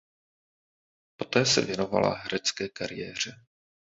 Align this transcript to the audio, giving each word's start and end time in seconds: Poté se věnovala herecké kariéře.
Poté 1.15 1.45
se 1.45 1.61
věnovala 1.61 2.15
herecké 2.15 2.69
kariéře. 2.69 3.35